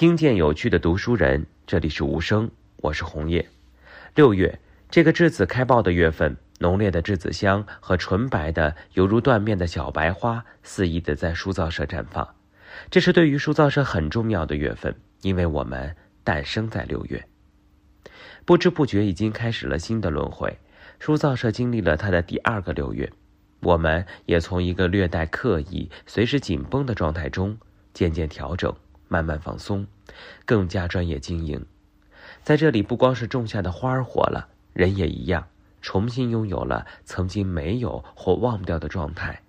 [0.00, 3.46] 听见有趣的读书人，这里是无声，我是红叶。
[4.14, 12.26] 六月，这个栀子开爆的月份，浓烈的栀子香和纯白的犹如缎面的小白花肆意的在书造社绽放。
[12.90, 15.94] 这是对于书造社很重要的月份，因为我们
[16.24, 17.22] 诞生在六月。
[18.46, 20.56] 不知不觉已经开始了新的轮回，
[20.98, 23.12] 书造社经历了它的第二个六月，
[23.60, 27.58] 我们也从一个略带刻意、随时紧绷的状态中
[27.92, 28.74] 渐渐调整。
[29.10, 29.84] 慢慢放松，
[30.46, 31.66] 更加专业经营。
[32.44, 35.48] 在这里，不光是种下的花儿活了，人也一样，
[35.82, 39.42] 重新拥有了曾经没有或忘不掉的状态，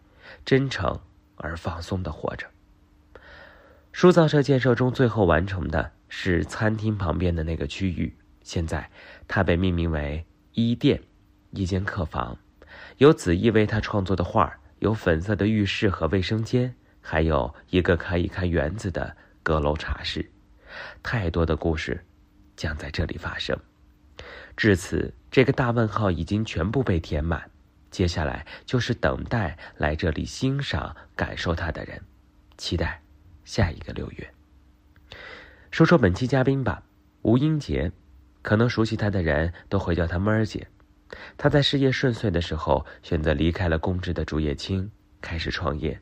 [0.43, 0.99] 真诚
[1.35, 2.47] 而放松的活着。
[3.91, 8.89] 书造社建设中最后完成的是餐厅旁边的那个区域，现在
[9.27, 10.99] 它被命名为一店，
[11.51, 12.35] 一间客房，
[12.97, 19.15] 有子毅为他创作的画，有粉色的浴室和卫生间，还有一个可以开园子的。
[19.43, 20.29] 阁楼茶室，
[21.01, 22.03] 太多的故事
[22.55, 23.57] 将在这里发生。
[24.55, 27.49] 至此，这个大问号已经全部被填满。
[27.89, 32.01] 接下来就是等待来这里欣赏、感受它的人，
[32.57, 33.01] 期待
[33.43, 34.33] 下一个六月。
[35.71, 36.83] 说说本期嘉宾吧，
[37.21, 37.91] 吴英杰。
[38.43, 40.67] 可能熟悉他的人都会叫他闷儿姐。
[41.37, 44.89] 他在事业顺遂的时候，选择离开了公职的竹叶青，
[45.21, 46.01] 开始创业，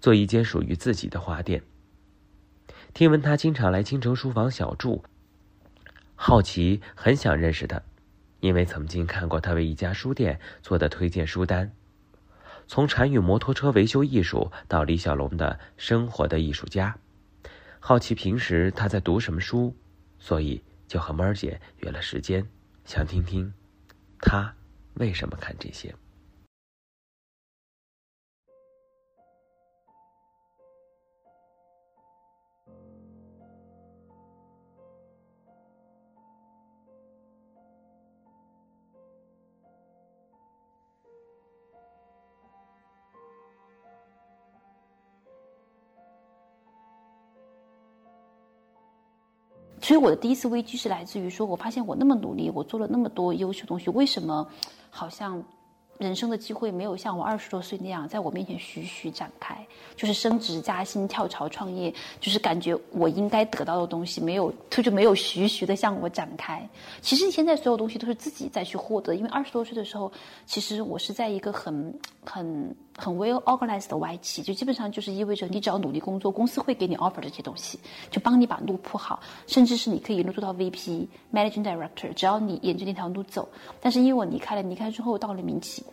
[0.00, 1.62] 做一间属于自己的花店。
[2.94, 5.02] 听闻他经常来京城书房小住，
[6.14, 7.82] 好奇很想认识他，
[8.38, 11.72] 因为曾经看过他为一家书店做的推荐书单，
[12.68, 16.96] 从禅语摩托车维修艺术到李小龙的生活的艺术家，
[17.80, 19.74] 好奇平时他在读什么书，
[20.20, 22.46] 所以就和妹儿姐约了时间，
[22.84, 23.52] 想听听
[24.20, 24.54] 他
[24.92, 25.92] 为什么看这些。
[49.84, 54.48] 所以我的第一次危机是来自于说，我发现我那么努力，我做了那么多优秀东西，为什么
[54.88, 55.44] 好像？
[55.96, 59.64] 人生的机会没有像我二十多岁那样在我面前徐徐展开，
[59.94, 66.68] 就是升职加薪、跳槽创业，就是感觉我应该得到的东西没有，它就没有徐徐的向我展开。
[67.00, 70.10] 其实现在所有东西都是自己再去获得，因为二十多岁的时候，
[70.46, 77.78] 其实我是在一个很很很 well organized 的外企，就基本上就是意味着你只要努力工作，公司会给你 offer 这些东西，
[78.10, 83.48] 就帮你把路铺好，甚至是你可以一路做到 VP、Managing Director，只要你沿着那条路走。
[83.80, 85.84] 但是因为我离开了，离开之后到了民企。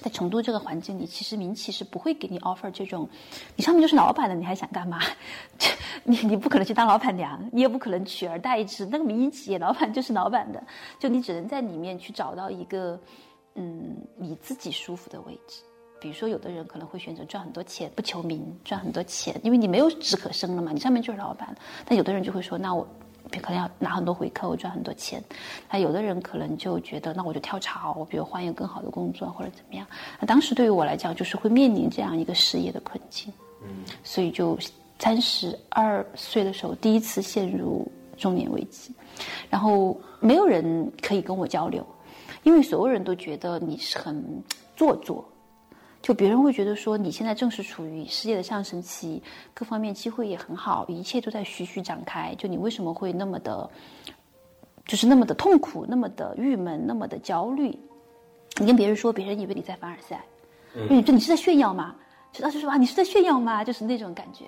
[0.00, 3.08] 在成都这个环境里，其实民企是不会给你 offer 这种，
[3.56, 5.00] 你上面就是老板的，你还想干嘛？
[6.04, 8.86] 你你不可能去当老板娘，你也不可能取而代之。
[8.86, 10.62] 那个民营企业老板就是老板的，
[11.00, 12.96] 就你只能在里面去找到一个，
[13.56, 15.62] 嗯，你自己舒服的位置。
[16.00, 21.54] 比如说，有的人可能会选择赚很多钱，不求名，赚很多钱，因为你没有职可升了嘛，你上面就是老板。
[21.84, 22.86] 但有的人就会说，那我。
[23.42, 25.22] 可能要拿很多回扣，赚很多钱。
[25.70, 29.86] 那有的人可能就觉得，那我就跳槽，我比如换一个更好的工作或者怎么样。
[30.18, 33.30] 那当时对于我来讲，就是会面临这样一个事业的困境。
[33.62, 34.58] 嗯，所以就
[34.98, 38.94] 三十二岁的时候，第一次陷入中年危机，
[39.50, 41.86] 然后没有人可以跟我交流，
[42.44, 44.42] 因为所有人都觉得你是很
[44.74, 45.22] 做作。
[46.08, 52.34] 就别人会觉得说，你现在正是处于事业的上升期，各方面机会也很好，一切都在徐徐展开。
[52.38, 53.68] 就你为什么会那么的，
[54.86, 57.78] 就是那么的痛苦，那么的郁闷，那么的焦虑？
[58.56, 60.24] 你跟别人说，别人以为你在凡尔赛，
[60.88, 61.94] 你你是在炫耀吗？
[62.32, 63.64] 就当时说啊，你是在炫耀吗？
[63.64, 64.44] 就是那种感觉。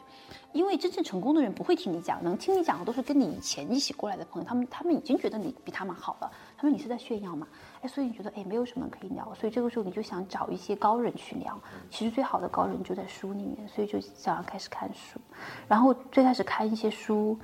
[0.52, 6.28] 因为真正成功的人不会听你讲，能听你讲的都是跟你以前一起过来的朋友，他们他们已经觉得你比他们好了。
[6.58, 7.46] 他们你是在炫耀嘛？
[7.82, 11.56] 哎，所以你觉得哎没有什么可以聊，所以这个时候你就想找一些高人去聊。
[11.88, 15.20] 其实最好的高人就在书里面，所以就想要开始看书。
[15.68, 17.38] 然后最开始看一些书，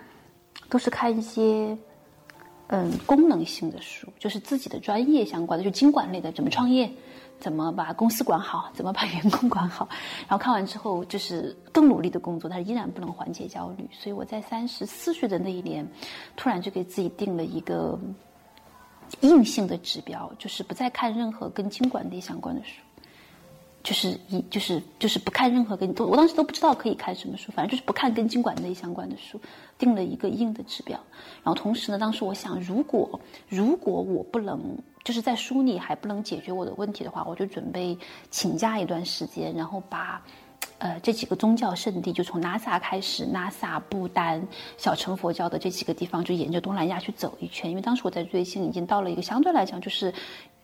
[0.69, 1.79] 都是看一些
[2.67, 6.91] 嗯功能性的书，就是自己的专业相关的，就经管类的，怎么创业。
[7.39, 8.71] 怎么把公司管好？
[8.75, 9.89] 怎么把员工管好？
[10.29, 13.89] 然后看完之后，就是更努力的工作，但是依然不能缓解焦虑。
[13.93, 15.87] 所以我在三十四岁的那一年，
[16.37, 17.99] 突然就给自己定了一个
[19.21, 22.81] 硬性的指标，就是不再看任何跟经管类相关的书。
[23.83, 29.41] 就是一就是就是不看任何跟都，我当时都不知道可以看什么书，反正就是不看跟经管类相关的书，
[29.79, 30.99] 定了一个硬的指标。
[31.45, 37.97] 然后同时呢，当时我想，如果如果我不能就是在书里还不能解决我的问题的话，我就准备
[38.29, 40.21] 请假一段时间，然后把
[40.79, 44.45] 呃，这几个宗教圣地，就从拉萨开始，拉萨、不丹、
[44.77, 47.71] 小乘佛教的这几个地方，就沿着东南亚去走一圈。
[47.71, 50.13] 因为当时我在瑞幸已经到了一个相对来讲，就是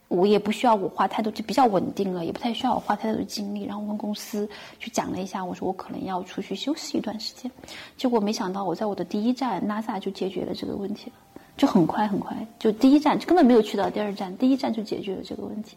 [0.09, 3.63] 我也不需要我花太多，就比较稳定了，也不太需要我花太多的精力。
[3.63, 4.51] 然后我跟公司
[4.81, 7.49] 去讲了一下，我说我可能要出去休息一段时间。
[7.97, 11.17] 结果没想到，我在我的第一站拉萨就解决了这个问题了，
[11.57, 15.77] 就很快很快，就第一站根本没有去到第二站，第一站就解决了这个问题。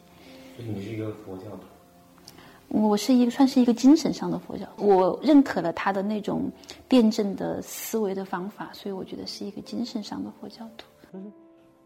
[0.56, 1.64] 所以你是一个佛教徒。
[2.70, 6.52] 我是一个算是一个精神上的佛教，我认可了他的那种
[6.88, 11.20] 辩证的思维的方法，所以我觉得是一个精神上的佛教徒。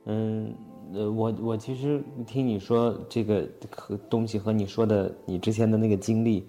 [0.05, 0.53] 嗯，
[0.93, 6.47] 呃，我我其实听你说这个和东西和你说的你之前的那个经历，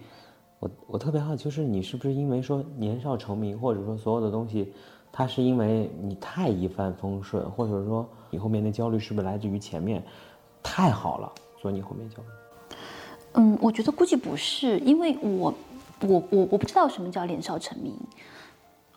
[0.60, 4.72] 我我特别好奇，就是你是不是因为说年少成名，或者说所有的东西，
[5.12, 10.02] 它是因为你太一帆风顺，或者说你后面的焦虑是不是来自于前面
[10.62, 12.76] 太好了，所以你后面焦虑？
[13.34, 15.54] 嗯，我觉得估计不是，因为我，
[16.00, 17.94] 我我我不知道什么叫年少成名，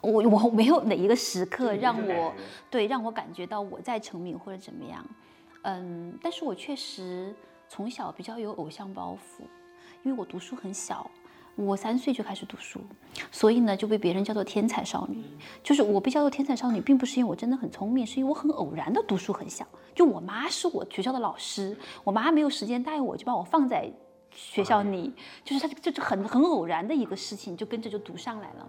[0.01, 2.33] 我我没有哪一个时刻让我
[2.69, 5.05] 对让我感觉到我在成名或者怎么样，
[5.63, 7.33] 嗯，但是我确实
[7.69, 9.43] 从小比较有偶像包袱，
[10.03, 11.09] 因为我读书很小，
[11.55, 12.79] 我三岁就开始读书，
[13.31, 15.23] 所以呢就被别人叫做天才少女，
[15.63, 23.91] 就是我被叫做天才少女，并不是因为我真的很聪明，是因为我很偶然的读书很小，就我妈是我学校的老师，我妈没有时间带我，就把我放在。
[24.35, 25.13] 学校里，
[25.45, 28.67] 就是她，就是很很偶然的一个事情，就跟着就读上来了，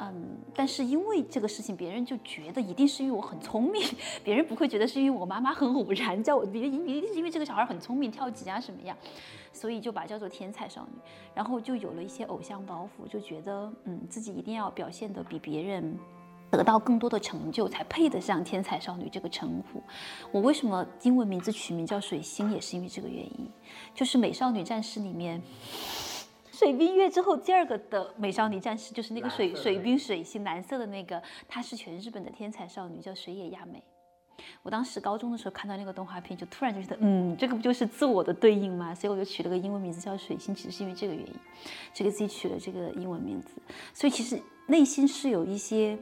[0.00, 3.82] 嗯，但是因为这个事情，别人就觉得一定是因为我很聪明，
[4.24, 8.96] 别人不会觉得是因为我妈妈很偶然叫我，别人一定是因为这个小孩很聪明，跳级啊什么样，
[9.52, 10.98] 所以就把叫做天才少女，
[11.34, 15.98] 然后就有了一些偶像包袱，就觉得嗯自己一定要表现的比别人。
[16.52, 19.80] 得到更多的成就，才配得上“天才少女”这个称呼。
[20.32, 23.48] 我为什么英文名字取名叫水星，也是因为这个原因。
[23.94, 25.40] 就是《美少女战士》里面，
[26.60, 33.82] 水冰月之后第二个的美少女战士，就是那个水水冰水星蓝色的那个，她是全日本的天才少女，叫水野亚美。
[34.62, 38.94] 我当时高中的时候看到那个动画片，就突然就觉得，嗯，这个不就是自我的对应吗？
[38.94, 41.34] 所以我就取了个英文名字叫水星，其实是因为这个原因，
[41.94, 43.48] 就给自己取了这个英文名字。
[43.94, 45.98] 所以其实内心是有一些。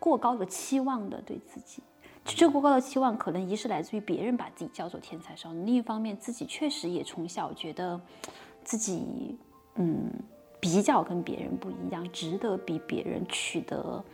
[0.00, 1.82] 过高的期望的对自己，
[2.24, 8.00] 这过高的期望可能一是来自于别人把自己叫做天才少女，另一方面自己确实也从小觉得
[8.62, 9.36] 自己
[9.78, 10.12] 嗯
[10.60, 14.04] 比较跟别人不一样，值得比别人取得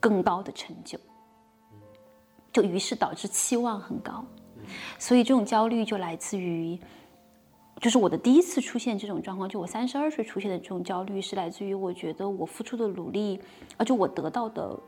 [0.00, 0.98] 更高的成就，
[2.52, 4.24] 就于是导致期望很高，
[4.98, 6.78] 所以这种焦虑就来自于。
[7.80, 13.40] 就是我的第一次出现这种状况，就我三十二岁出现的这种焦虑，是来自于我觉得我付出的努力，
[13.78, 14.78] 而且我得到的，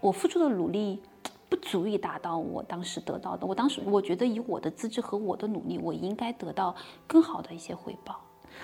[0.00, 1.00] 我付出的努力
[1.48, 3.46] 不足以达到我当时得到的。
[3.46, 6.74] 我当时我觉得以我的资质和我的努力，我应该得到
[7.06, 8.20] 更好的一些回报。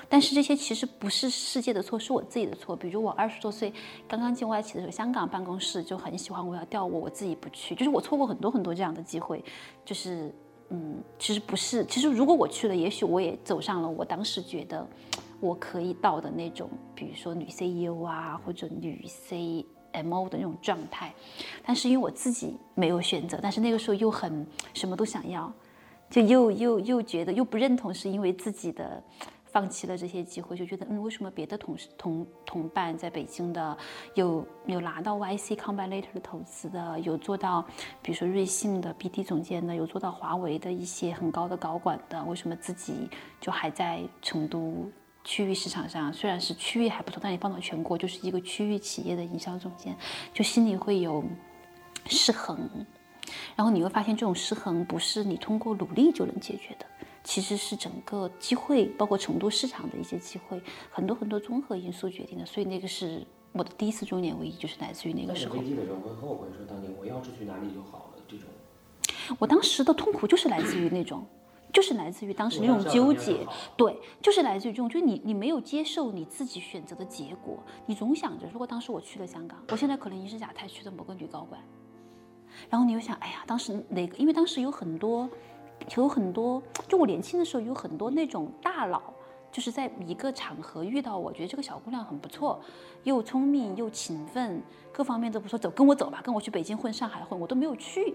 [0.09, 2.75] 但是这些其实不是世界的错，是我自己的错。
[2.77, 3.73] 比如我二十多岁
[4.09, 9.45] 刚刚进外企的时候，香港办公室就很喜欢我要调我，我自己不去，就是我错过很多很多这样的机会，
[9.85, 10.35] 就是。
[10.73, 11.85] 嗯，其实不是。
[11.87, 14.87] 其实如果我去了，也许我也走上了我当时觉得
[15.41, 21.13] 我可以到的那种，比如说女 CEO 啊，或者女 CMO 的那种状态。
[21.65, 25.53] 但是因为我自己没有选择，但是那个时候又很什么都想要，
[26.09, 29.03] 就又又又觉得又不认同，是因为自己的。
[29.53, 33.77] 放弃了这些机会，就觉得嗯，为什么别的同事同同伴在北京的
[34.15, 37.63] 有有拿到 YC Combinator 的投资的，有做到，
[38.01, 43.09] 比如说瑞幸的 BD 总监的，有做到华为的一些很高的高管的，为什么自己
[43.41, 44.91] 就还在成都
[45.25, 46.13] 区域市场上？
[46.13, 49.97] 虽然是区域还不错，但你放到全国就是一个区域企业的营销总监，
[50.33, 51.25] 就心里会有
[52.07, 52.69] 失衡。
[53.55, 56.87] 然后你会发现，这种失衡不是你通过努力就能解决的。
[57.23, 60.61] 其实是整个机会，包括成都市场的一些机会，
[60.91, 62.47] 很多很多综合因素决定的。
[62.47, 65.57] 所以那个是我的第一次中年危机，就是来自于那个时候。
[65.57, 68.47] 危机的时候会后悔说当年我要是去哪里就好了这种。
[69.39, 71.25] 我当时的痛苦就是来自于那种，
[71.73, 73.47] 就是来自于当时那种纠结，
[73.77, 81.61] 对，就是来自于这种，就是你你没有接受你自己选择的结果，你总想着如果当时我去了香港，我现在可能已经是亚太区的某个女高管。
[82.69, 84.17] 然后你又想，哎呀，当时哪个？
[84.17, 85.29] 因为当时有很多。
[85.97, 89.03] 有很多，就我年轻的时候有很多那种大佬，
[89.51, 92.61] 就是在一个场合遇到我，觉得这个小姑娘很不错，
[93.03, 98.15] 又聪明又勤奋，各方面都不错，走跟我走吧，跟我去北京混、上海混，我都没有去。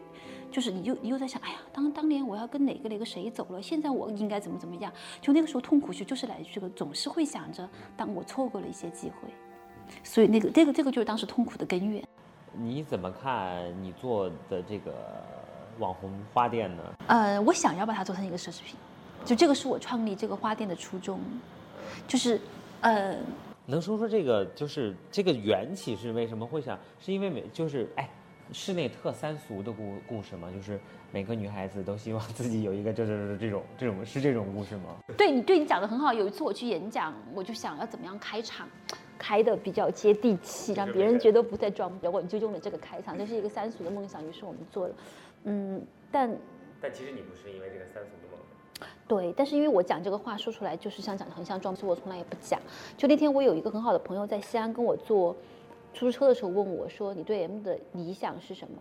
[0.52, 4.92] 就是你又你又在想，哎呀，当当年我要跟哪个哪个谁走了，现在我应该怎么怎么样？
[5.20, 7.68] 就那个时候痛苦就就是来这个，总是会想着，
[7.98, 9.28] 当我错过了一些机会，
[10.04, 12.02] 所以那个这个这个就是当时痛苦的根源。
[12.54, 14.94] 你怎么看你做的这个？
[15.80, 16.84] 网红花店呢？
[17.08, 18.76] 呃，我想要把它做成一个奢侈品，
[19.24, 21.20] 就这个是我创立这个花店的初衷，
[22.08, 22.40] 就是，
[22.82, 23.18] 呃，
[23.66, 26.78] 能说说这个就是这个缘起是为什么会想？
[27.00, 28.10] 是因为每就是哎，
[28.52, 30.50] 室内特三俗的故故事吗？
[30.54, 30.80] 就是
[31.12, 34.96] 每个女孩子都希望自己有一个这这这这种这种是这种故事吗？
[35.18, 36.14] 对你对你讲的很好。
[36.14, 38.68] 有一次我去演讲，我就想要怎么样开场，
[39.18, 42.08] 开的比较接地气，让别人觉得不再装逼。
[42.08, 44.94] 我就用了这个开场，这是一个三俗的梦想，于是我们做了。
[45.46, 46.38] 嗯，但
[46.82, 48.90] 但其实你不是因为这个三俗的梦。
[49.08, 52.60] 对，但是因为我讲这个话说出来就是像讲的很像装逼，我从来也不讲。
[52.98, 55.34] 就那天我有一个很好的朋友在西安跟我坐
[55.94, 58.78] 出租车的时候问我说：“你对 M 的理想是什么？”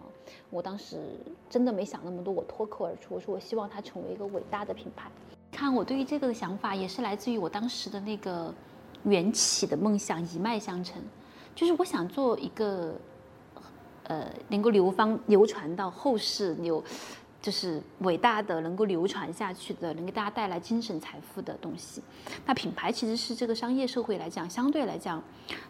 [0.51, 0.99] 我当时
[1.49, 5.11] 真的没想那么多，我脱口而出我说：“我希望它成为一个伟大的品牌。”
[5.53, 8.53] 看我对于这个的想法也是来自于我当时的那个
[9.05, 11.01] 缘起的梦想一脉相承，
[11.55, 12.95] 就是我想做一个
[14.05, 16.83] 呃能够流芳流传到后世流。
[17.43, 22.01] 就是伟大的、能够流传下去的、能给大家带来精神财富的东西。
[22.47, 25.23] 那品牌其实是这个商业社会来讲，相对来讲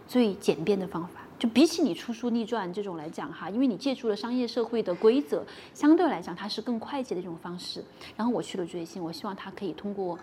[0.06, 1.22] 最简便的方法。
[1.38, 7.84] 就比起你出书立传这种来讲哈，因为你借助了商业社会的规则，相对来讲它是更快捷的一种方式。
[8.16, 10.18] 然后我去了追星，我希望他可以通过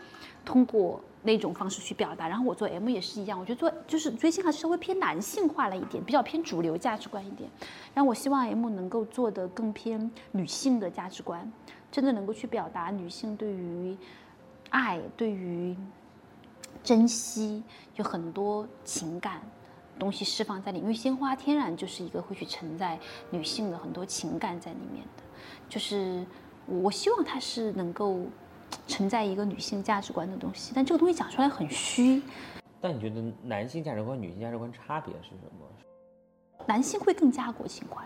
[0.46, 2.28] 通过那种方式去表达。
[2.28, 7.50] 然后我做 M 也是一样，我觉得做就是追星还是稍微偏男性化了一点，比较偏主流价值观一点。
[7.94, 11.52] 然后我希望 M 能够做的更偏女性的价值观，
[11.92, 13.96] 真的能够去表达女性对于
[14.70, 15.76] 爱、对于
[16.82, 17.62] 珍惜
[17.98, 19.42] 有很多情感。
[20.02, 25.24] 东西释放在里，因为鲜花天然就是一个会去承载女性的很多情感在里面的，
[25.70, 26.26] 就是
[26.66, 28.22] 我希望它是能够
[28.88, 32.20] 承载一个女性价值观的东西，但这个东西讲出来很虚。
[32.80, 36.66] 但你觉得男性价值观、女性价值观差别是什么？
[36.66, 38.04] 男性会更加国情怀。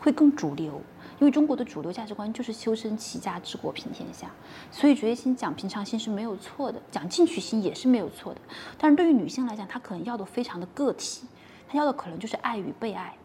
[0.00, 0.80] 会更主流，
[1.18, 4.30] 因为中国的主流价值观就是修身齐家治国平天下，
[4.70, 8.40] 所以觉心讲平常心是没有错的，讲进取心也是没有错的。
[8.78, 11.26] 但是对于女性来讲，她可能要的非常的个体，
[11.68, 13.16] 她要的可能就是爱与被爱，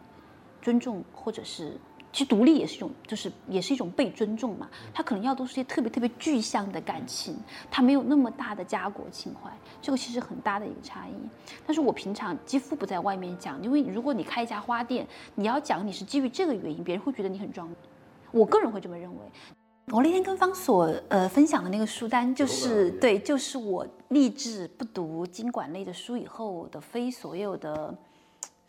[0.61, 1.77] 尊重或者是。
[2.11, 4.69] 其实独立也是一种，就是也是一种被尊重嘛。
[4.93, 7.37] 他可能要都是些特别特别具象的感情，
[7.69, 9.49] 他没有那么大的家国情怀，
[9.81, 11.13] 这个其实很大的一个差异。
[11.65, 17.73] 但是我平常几乎不在外面讲，因为如果你开一家花店，你要讲你是基于这个原因，别人会觉得你很装。
[18.31, 19.17] 我个人会这么认为。
[19.87, 27.97] 我那天跟方所呃分享的那个书单，就是对，就是我立志不读经管类的书以后的非所有的。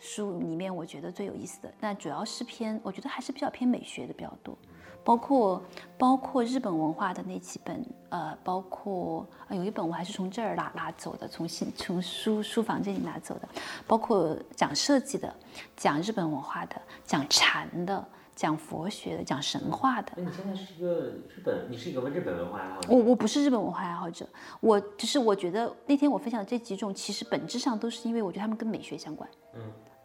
[0.03, 4.59] 书里面我觉得最有意思的，那主要是偏，我觉得还是比较偏美学的比较多，
[5.05, 5.63] 包括
[5.97, 13.49] 包括日本文化的那几本，呃，包括啊有一本我还是从这儿拿拿走的，从新从书书房这里拿走的，
[13.87, 15.33] 包括讲设计的，
[15.77, 18.05] 讲日本文化的，讲禅的，
[18.35, 20.13] 讲佛学的，讲神话的。
[20.17, 22.89] 那你现在是一个日本，你是一个日本文化爱好者？
[22.93, 24.29] 我我不是日本文化爱好者，
[24.59, 29.31] 我就是我觉得那天我分享的这几种，其实本质上都是因为我觉得他们跟美学相关。
[29.55, 29.63] 嗯。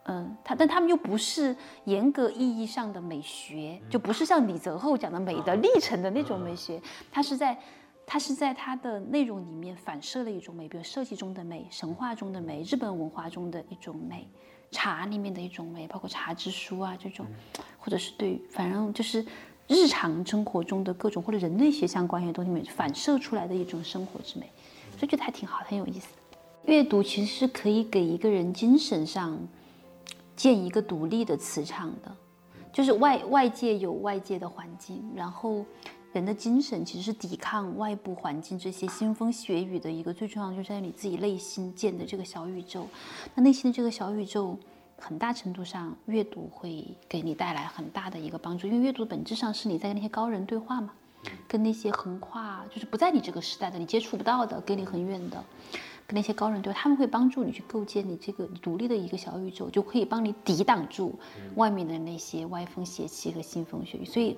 [0.09, 7.59] 嗯，他但他们又不是严格意义上的美学，就不是像李泽厚讲的美的历程的那种美学，它是在，
[8.05, 14.25] 它是在它的内容里面反射了一种美，比如设计中的美、神话中的美、日本文化中的一种美、
[14.71, 17.25] 茶里面的一种美，包括茶之书啊这种，
[17.77, 19.25] 或者是对，反正就是
[19.67, 24.49] 日常生活中的各种或者人类学相关的东西里面反射出来的一种生活之美，
[24.97, 26.07] 所以觉得还挺好，很有意思。
[26.63, 29.37] 阅读其实是可以给一个人精神上。
[30.38, 32.15] 建一个独立的磁场的，
[32.72, 35.65] 就是外外界有外界的环境，然后
[36.13, 42.88] 人的精神其实是抵抗外部环境这些腥风血雨的一个最重要的，就是在你自己内心建的这个小宇宙。
[43.36, 44.58] 那内心的这个小宇宙，
[44.98, 50.91] 很大程度上阅读会给你带来很大的一个帮助，因为阅读本质上是你在跟那些高人对话嘛，
[51.48, 55.44] 跟那些横跨就是不在你这个时代的，你接触不到的，给你很远的。
[56.07, 61.13] 跟那些高人对，他们会帮助你去构建你这个独立的一个小宇宙，就可以帮你抵挡住
[61.55, 64.05] 外面的那些歪风邪气和腥风血雨。
[64.05, 64.37] 所以，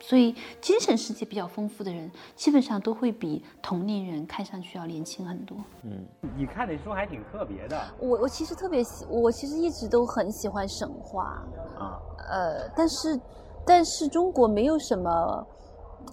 [0.00, 5.58] 所以精神世界比较丰富的人，基本上都会比同龄人看上去要年轻很多。
[5.82, 6.06] 嗯，
[6.36, 7.76] 你看的书还挺特别的。
[7.98, 11.42] 我我其实特别喜，我其实一直都很喜欢神话
[11.76, 11.98] 啊。
[12.30, 13.20] 呃，但是，
[13.66, 15.46] 但是中国没有什么。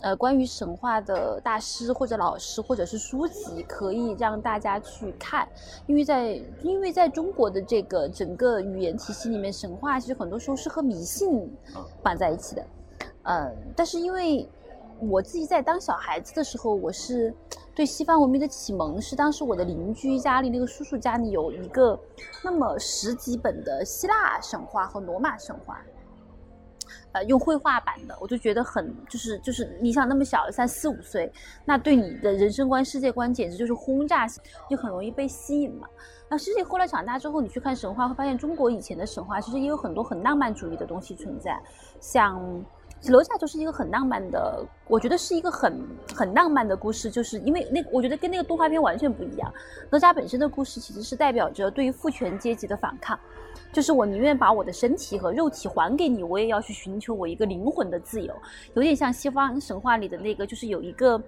[0.02, 5.48] 呃，关于神话的大师或者老师或者是书籍，可以让大家去看，
[5.88, 11.52] 因为在因为在中国的这个整个语言体系里面，神话其实很多时候是和迷信
[12.04, 12.66] 绑在一起的。
[13.24, 14.48] 嗯，但是因为
[15.00, 17.34] 我自己在当小孩子的时候，我是
[17.74, 22.00] 对西方文明的启蒙是当时我的邻居家里那个叔叔家里有一个
[22.44, 25.82] 那么十几本的希腊神话和罗马神话。
[27.16, 31.32] 呃，用绘画版的，我就觉得很就是就是你想那么小三四五岁，
[31.64, 34.28] 那对你的人生观、世界观简直就是轰炸，
[34.70, 35.88] 就很容易被吸引嘛。
[36.30, 41.58] 那实际后来长大之后，你去看神话，会发现中国以前的神话其实也有很多很浪漫主义的东西存在，
[42.02, 42.38] 像
[43.12, 45.80] 哪吒就是一个很浪漫的，我觉得是一个很
[46.16, 49.54] 很浪漫的故事，就是因为那我觉得跟那个动画片完全不一样。
[49.90, 53.20] 哪吒本身的故事其实是代表着对于父权阶级的反抗。
[53.72, 58.34] 就是我宁愿把我的身体和肉体还给你，我也要去寻求我一个灵魂的自由，
[58.74, 61.22] 有点像西方神话里的那个，就是有一个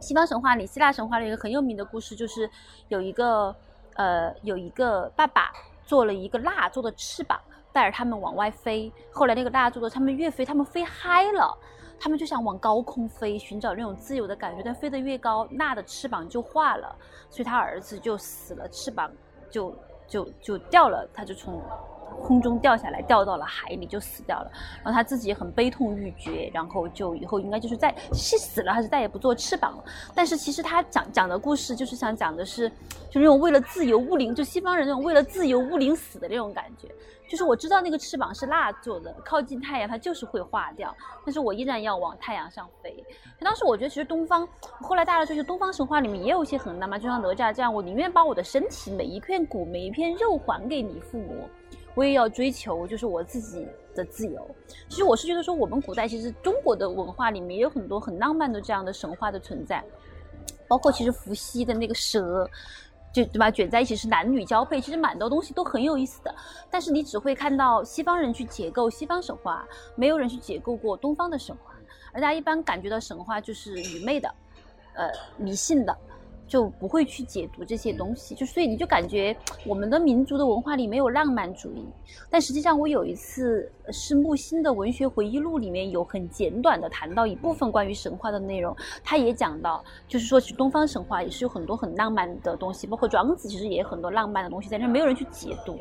[0.00, 2.48] 西方神话里、希腊神话里一个很有名的故事，就是
[2.88, 3.54] 有一个
[3.96, 5.50] 呃有一个爸爸
[5.84, 7.40] 做了一个蜡做的翅膀，
[7.74, 8.90] 带着他们往外飞。
[9.12, 11.54] 后来那个蜡做的，他们越飞，他们飞嗨了，
[12.00, 14.62] 他们就想往高空飞，寻找那种自由的感觉。
[14.64, 16.96] 但飞得越高，蜡的翅膀就化了，
[17.28, 19.12] 所以他儿子就死了，翅膀
[19.50, 19.74] 就。
[20.06, 21.62] 就就掉了，他就从
[22.22, 24.50] 空中掉下来，掉到了海里，就死掉了。
[24.82, 29.84] 然后他自己很悲痛欲绝，然后就以后应该就是再是死了，还是再也不做翅膀了。
[30.14, 32.68] 但是其实他讲讲的故事，就是想讲的是，
[33.10, 36.88] 就那种为了自由勿灵，就西方人那种为了自由勿灵死的那种感觉。
[37.26, 40.94] 就是我知道那个翅膀是蜡做的，靠近太阳它就是会化掉，
[41.24, 43.02] 但是我依然要往太阳上飞。
[43.40, 44.46] 当时我觉得其实东方，
[44.80, 51.48] 后来大家说就东方神话里面也有一些很浪漫，就像哪吒这样，我宁愿把我的身体每一片骨每一片肉还给你父母，
[51.94, 54.48] 我也要追求就是我自己的自由。
[54.88, 59.84] 其实我是觉得说我们古代其实中国的文化里面也有很多很浪漫的这样的神话的存在，
[60.68, 62.48] 包括其实伏羲的那个蛇。
[63.14, 63.48] 就对吧？
[63.48, 66.34] 卷在一起是男女交配，其实蛮多东西都很有意思的。
[66.68, 71.76] 但是你只会看到西方人去解构西方神话，没有人去解构过东方的神话。
[72.12, 74.28] 而大家一般感觉到神话就是愚昧的，
[74.94, 75.96] 呃，迷信的。
[76.46, 79.36] 就不会去解读这些东西，就所以你就感觉
[79.66, 81.84] 我们的民族的文化里没有浪漫主义。
[82.30, 95.76] 但实际上，我有一次是木心的文学回忆录里面有很简短的谈到一部分关于神话的内容，他也讲到，就是说其实东方神话也是有很多很浪漫的东西，包括庄子其实也有很多浪漫的东西在那，没有人去解读。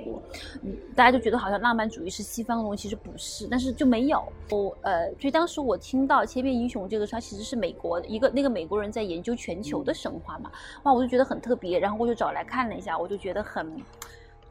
[0.64, 4.24] 嗯，大家就觉得好像浪漫主义是西方的东西，其实不是，但是就没有。
[4.50, 10.52] 我呃，所以当时我听到《千面英雄》这个，它其实是美国一个那个美国人在研究全球的神话嘛。
[10.84, 13.82] 哇，我就觉得很特别，然后我就找来看了一下，我就觉得很。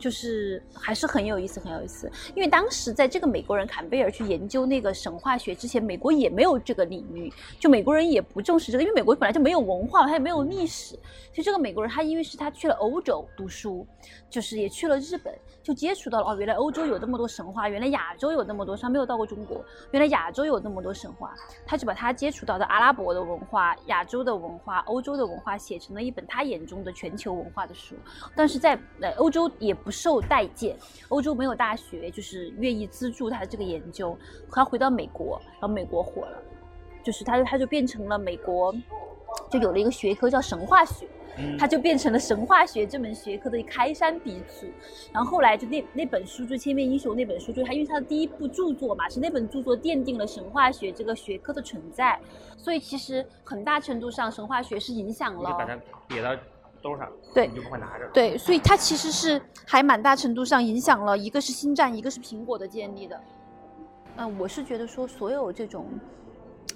[0.02, 2.10] 就是还是很有意思，很有意思。
[2.34, 10.98] 因为当时在这个美国人坎贝尔去研究那个神话学之前，美国也没有这个领域，就美国人也不重视这个，因为美国本来就没有文化，他也没有历史。
[11.32, 13.86] 就这个美国人，他因为是他去了欧洲读书，
[14.28, 21.32] 就是也去了日本，就接触到了哦，原来欧洲有那么多神话，原来亚洲有那么多，他没有到过中国，原来亚洲有那么多神话，
[21.64, 27.94] 他就把他接触到的阿拉伯的文化、亚洲的文化、欧洲的文化写成了一本他眼中的全球文化的书。
[28.34, 29.91] 但是在呃欧洲也不。
[29.92, 30.76] 受待见，
[31.08, 34.18] 欧洲没有大学，就是愿意资助他的这个研究。
[34.50, 36.42] 他回到美国，然后美国火了，
[37.04, 38.74] 就是他他就变成了美国，
[39.50, 41.06] 就有了一个学科叫神话学，
[41.58, 44.66] 他就变成了神话学这门学科的开山鼻祖。
[45.12, 52.18] 然后后来就那那本书就《千面英雄》那本书，就是他因为他的第一部著作嘛，是那本著作奠定了神话学这个学科的存在。
[52.56, 55.50] 所以其实很大程度上，神话学是影响了。
[55.58, 56.36] 把它别到。
[56.82, 58.06] 兜上，对，你就不会拿着。
[58.12, 63.20] 对，所以它其实是还蛮大程度上影响了一个是星战，一个是苹果的建立的。
[64.16, 65.86] 嗯，我是觉得说所有这种。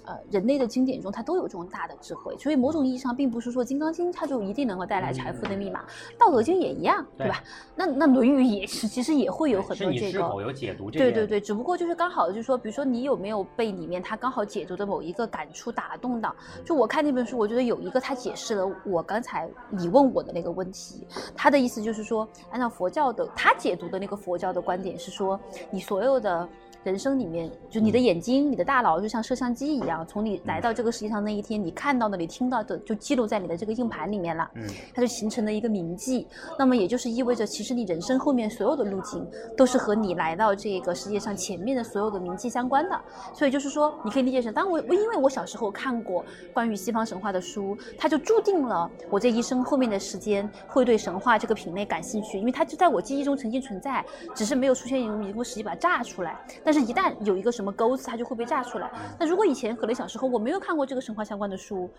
[0.07, 5.81] 呃，人类的经典中，它都有这种大的智慧，所以某种意义上，并不是说《金刚经》它就一定能够带来财富的密码，
[6.16, 7.42] 《道德经》也一样，对吧？
[7.75, 10.11] 那那《论语》也是，其实也会有很多这个。
[10.12, 10.90] 是否有解读？
[10.90, 16.35] 对对对，只不过就是刚好就是说，比如说你有没有被里面他刚好解读的某一个感触打动到？
[16.64, 25.38] 就我看那本书，我觉得有一个他解释了我刚才你问我的那个问题，他的意思就是说，按照佛教的他解读的那个佛教的观点是说，
[25.71, 26.49] 你所有的。
[26.87, 34.49] 人生里面，就你的眼睛、你的大脑就像摄像机一样，从你来到这个世界上那一天，你看到的、你听到的，就记录在你的这个硬盘里面了。
[34.55, 36.29] 嗯，它就形成了一个铭记。
[36.57, 43.01] 那么也就是意味着，其实你人生后面所有的路径，都是和你来到这个世界上前面的所有的铭记相关的。
[43.35, 56.38] 所以就是说，你可以理解成，当我我因为我小时候看过关于西方神话的书，它就注定了我这一生后面的时间会对神话这个品类感兴趣，因为它就在我记忆中曾经存在，只是没有出现一个实际把它炸出来。
[56.62, 58.91] 但是一旦有一个什么钩子，它就会被炸出来。
[59.19, 61.91] 那如果以前可能小时候我没有看过这个神话相关的书，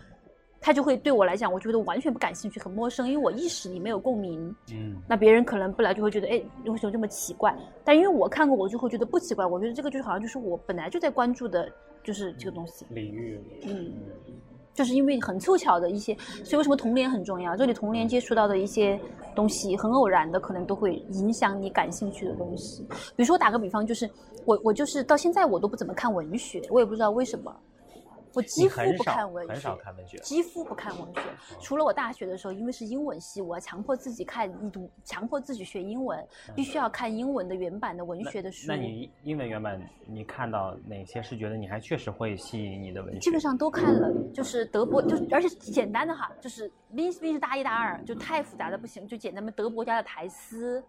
[0.60, 4.54] 它就会对我来讲，我觉得完全不感兴趣，很陌生，因为我意识里没有共鸣。
[4.72, 7.54] 嗯，那别人可能不来就会觉得，哎，为什么这么奇怪？
[7.84, 9.46] 但因为我看过，我就会觉得不奇怪。
[9.46, 11.70] 我觉得这个就是好像就是我本来就在关注的，
[12.02, 12.84] 就是这个东西。
[12.90, 13.40] 领域。
[13.62, 13.92] 嗯。
[14.78, 17.56] 就是因为很凑巧的一些，所以为什么童年很重要？
[17.56, 18.96] 这里童年接触到的一些
[19.34, 22.86] 东西，很偶然的，可能都会影响你感兴趣的东西。
[23.16, 24.08] 比如说打个比方，就是
[24.44, 27.52] 我我就是到现在我都不怎么看文学，我也不知道为什么。
[28.38, 31.20] 我几乎不看文学，很少看文学，几乎不看文学。
[31.60, 36.24] 除了我大学的时候，因为是英文系，我要强迫自己看一读，强迫自己学英文，
[36.54, 38.66] 必须要看英文的原版的文学的书。
[38.68, 43.18] 那你英文原版，你看到哪些是觉得你还确实会吸引你的文学？
[43.18, 50.80] 基本上都看了，就是德国，就而且简单的哈，就是毕竟是大一、大二，就太复杂的不行，就简单的德国家的台诗。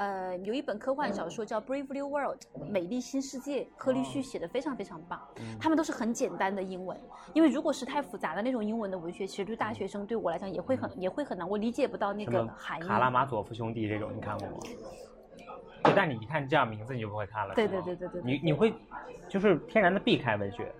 [0.00, 5.20] 呃，有一本科幻小说叫《Brave New World》，美丽新世界，柯立旭写的非常非常棒。
[5.60, 6.98] 他们都是很简单的英文，
[7.34, 12.82] 因为如果是太复杂的那种英文的文学，其实对大学生对我来讲也会很也会很难，我理解不到那个含义。
[12.82, 14.54] 卡拉马佐夫兄弟这种你看过吗？
[15.84, 17.54] 对，但你一看这样名字你就不会看了。
[17.54, 18.22] 对对对对对。
[18.24, 18.72] 你你会
[19.28, 20.72] 就是天然的避开文学。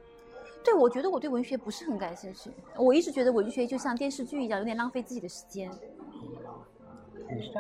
[0.64, 2.50] 对，我觉得我对文学不是很感兴趣。
[2.74, 5.70] 我一直觉得文学就像电视剧一样，有点浪费自己的时间。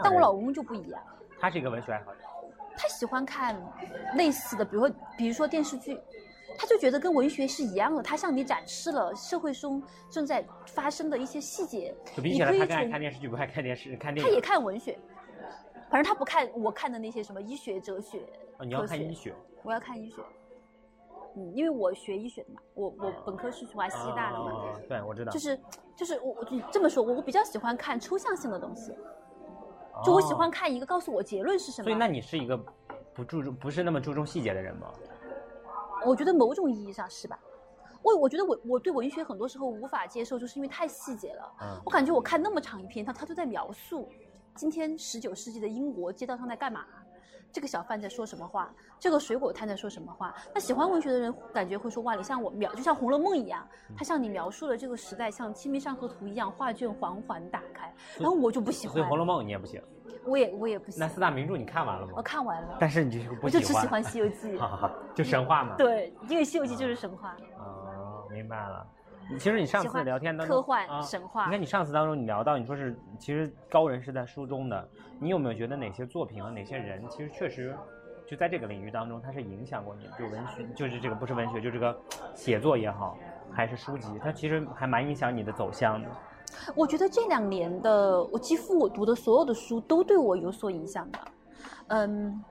[0.02, 0.98] 但我老公就不一样。
[1.40, 2.18] 他是一个文学爱好者，
[2.76, 3.56] 他喜欢看
[4.14, 5.98] 类似的，比如说，比如说电视剧，
[6.58, 11.94] 他就觉得跟文学是一样的，他向你展示了社会中正在发生的一些细节。
[12.14, 14.30] 就比起来，他更爱看电视剧，不爱看电视，看电影。
[14.30, 14.98] 他也看文学，
[15.88, 18.20] 反正他不看我看的那些什么医学、哲学。
[18.58, 19.34] 哦，你要看医学？
[19.62, 20.22] 我要看医学。
[21.36, 24.78] 嗯，因为我学医学的嘛，我我本科是华西大的嘛。
[24.88, 25.30] 对，我知道。
[25.30, 25.58] 就是
[25.94, 28.92] 就是我我这么说，我我比较喜欢看抽象性的东西。
[30.04, 31.84] 就我喜欢看一个告诉我结论是什么。
[31.84, 32.56] 所以那你是一个
[33.14, 34.92] 不注重、不是那么注重细节的人吗？
[36.04, 37.38] 我觉得某种意义上是吧。
[38.02, 41.52] 我我觉得我我对文学很多时候无法接受，就是因为太细节了。
[41.60, 41.80] 嗯。
[41.84, 44.08] 我感觉我看那么长一篇，他他都在描述
[44.54, 46.86] 今天十九世纪的英国街道上在干嘛。
[47.52, 48.72] 这个小贩在说什么话？
[48.98, 50.34] 这个水果摊在说什么话？
[50.54, 57.92] 那喜欢文学的人感觉会说哇，你像我描，就像《红楼梦》一样，他向你描述了这个时代，像《清明上河图》一样，画卷缓缓打开。
[58.18, 58.94] 然后我就不喜欢。
[58.94, 59.82] 所以《红楼梦》你也不行。
[60.26, 61.00] 我也我也不行。
[61.00, 62.12] 那四大名著你看完了吗？
[62.16, 62.76] 我看完了。
[62.78, 63.42] 但是你就是不喜欢。
[63.44, 64.52] 我就只喜欢《西游记
[65.14, 65.74] 》。就神话嘛。
[65.76, 67.36] 对，因为《西游记》就是神话。
[67.58, 68.86] 哦，明白了。
[69.38, 71.44] 其实你上次聊天当中，科幻神话。
[71.44, 74.88] 你看你上次当中你聊到，你说是其实高人是在书中的，
[75.18, 77.76] 你有没有觉得哪些作品和哪些人其实确实？
[78.26, 81.98] 就在这个领域当中，他是影响过你，就文学，就是这个不是文学，就这个
[82.34, 83.18] 写作也好，
[83.50, 86.08] 还是书籍，它其实还蛮影响你的走向的。
[86.76, 91.18] 我觉得这两年的，我几乎我读的所有的书都对我有所影响的，
[91.88, 92.44] 嗯。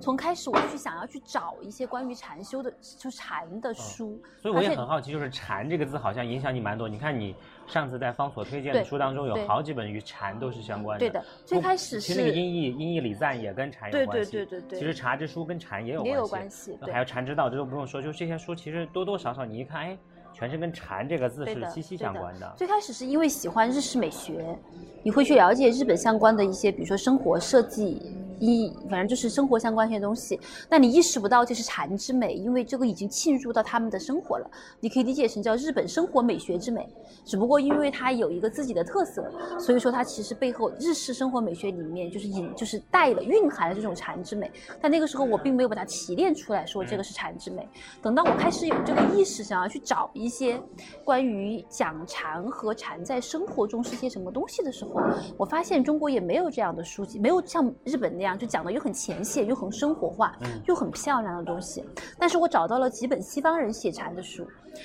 [0.00, 4.18] 从开始我就去想要去找一些关于禅修的，就禅的书。
[4.40, 6.88] 所以我也很好奇，就是禅这个字好像影响你蛮多。
[6.88, 7.34] 你看你
[7.66, 11.00] 上次在方所推荐的书当中，有好几本与禅都是相关的。
[11.00, 12.06] 对的，最开始是。
[12.06, 14.32] 其实那个音译音译李赞也跟禅有关系。
[14.32, 14.78] 对对对对对。
[14.78, 16.78] 其实茶之书跟禅也有也有关系。
[16.90, 19.98] 还有禅之道，这都不用说，就这些书其实多多少少你一看，哎，
[20.32, 22.54] 全是跟禅这个字是息息相关的。
[22.56, 24.58] 最开始是因为喜欢日式美学，
[25.02, 28.16] 你会去了解日本相关的一些，比如说生活设计。
[28.40, 34.50] 一反正就是生活相关一些东西，那你意识不到这是禅之美，因为这个已经浸入到他们的生活了。
[34.80, 36.88] 你可以理解成叫日本生活美学之美，
[37.24, 44.50] 只不过因为它有一个自己的特色，所以说它其实背后日式生活美学里面就是隐就是带了蕴含了这种禅之美。
[44.80, 47.68] 但那个时候我并没有把它提炼出来说这个是禅之美。
[48.00, 50.60] 等到我开始有这个意识，想要去找一些
[51.04, 55.00] 关于讲禅和禅在生活中是些什么东西的时候，
[55.36, 58.27] 我发现中国也没有这样的书籍，没有像日本那样。
[58.36, 60.36] 就讲的又很浅显，又很生活化，
[60.66, 61.84] 又很漂亮的东西。
[62.18, 64.44] 但是我找到了几本西方人写禅的书，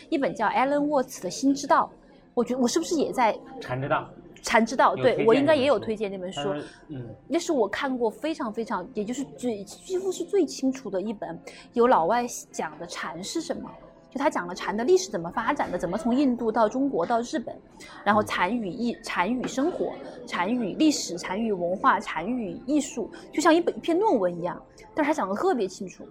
[0.09, 1.89] 一本叫 Alan Watts 的《心之道》，
[2.35, 4.07] 我觉得我是不是也在禅之道？
[4.43, 6.53] 禅之道，对我应该也有推荐那本书。
[6.89, 11.39] 嗯，那是我看过非常非常，也就是最几乎是最清楚的一本
[11.71, 13.71] 有老外讲的禅是什么。
[14.13, 17.59] 就他讲了禅的历史怎么发展的，怎么从印度到中国到日本，
[18.03, 19.91] 然后禅与艺、禅与生活、
[20.27, 24.61] 禅与历史、禅与文化、禅与艺术，就像一本一篇论文一样。
[24.93, 26.07] 但是他讲的特别清楚，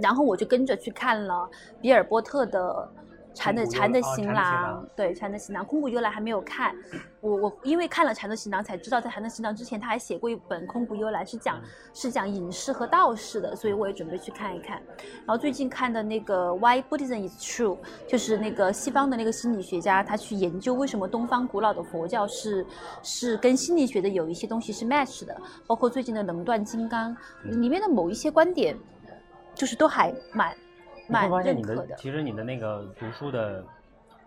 [0.00, 1.46] 然后我就跟着去看了
[1.82, 2.90] 比尔波特的。
[3.32, 6.74] 禅的禅的行囊，对禅的行囊，空谷幽兰还没有看。
[7.20, 11.60] 我我因为看了禅的行囊，才知道在禅的行囊之前，他还写过一本空谷幽兰，是讲
[11.94, 14.82] 是讲隐士和道士的，所以我也准备去看一看。
[14.98, 22.66] 然后最近看的那个 Why Buddhism is True，就是那个西方的那个心理学家，他去研究为什么东方古老的佛教是
[23.02, 28.76] 是跟心理学的有一些东西是 match 的，包括最近的能断金刚里面的某一些观点，
[29.54, 30.52] 就是都还蛮。
[31.10, 33.64] 你会发现你的其实你的那个读书的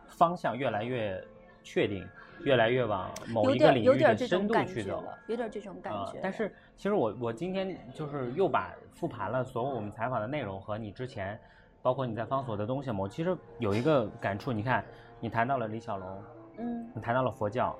[0.08, 1.24] 方向越来越
[1.64, 2.06] 确定，
[2.44, 6.20] 越来越往某一个领域的深度去走，有点这种感觉。
[6.22, 11.40] 但是其实我我今天就是又把复盘了所有我们采访的内容和你之前
[11.82, 14.84] 包括你在方所的东西嘛，我其实有一个感触，你看，
[15.22, 16.24] 你谈到了李小龙，
[16.58, 17.78] 嗯你谈到了佛教，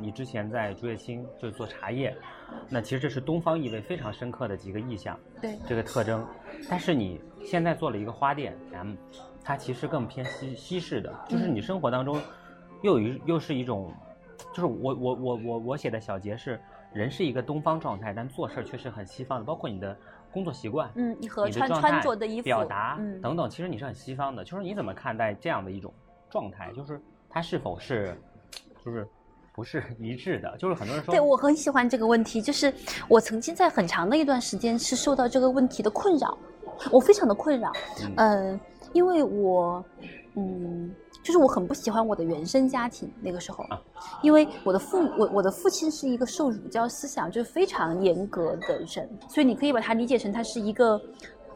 [0.00, 2.16] 你之前在竹叶青就是做茶叶，
[2.68, 6.26] 那其实这是东方意味非常深刻的几个意象，对这个特征。
[6.68, 8.94] 但是你现在做了一个花店 M，
[9.42, 12.20] 它其实更偏西西式的，就是你生活当中
[12.82, 13.92] 又有一又是一种，
[14.52, 16.60] 就是我我我我我写的小结是
[16.92, 19.96] 人是一个东方状态，但做事儿却是很西方的，包括你的
[20.30, 24.44] 工作习惯，嗯，你和穿穿着的衣服表达、嗯等等，其实你是很西方的。
[24.44, 25.92] 就是你怎么看待这样的一种
[26.30, 26.70] 状态？
[26.72, 28.18] 就是它是否是，
[28.84, 29.06] 就是
[29.58, 30.56] 不是一致的？
[30.56, 32.72] 就是很多人说，对我很喜欢这个问题，就是
[33.08, 36.38] 我曾经在很长的一段时间是受到这个问题的困扰，
[36.92, 38.14] 我非常的困扰，嗯
[38.52, 38.60] 呃，
[38.92, 39.84] 因为我，
[40.36, 40.94] 嗯，
[41.24, 43.82] 就是我很不喜欢我的原生家庭那个时候，啊
[44.22, 51.00] 因为我的父我我的父亲是一个受儒教思想就是非常严格的人，所以你可以把它理解成他是一个。